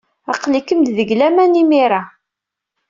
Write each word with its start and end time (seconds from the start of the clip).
Aql-ikem 0.31 0.79
deg 0.97 1.09
laman 1.19 1.59
imir-a. 1.61 2.01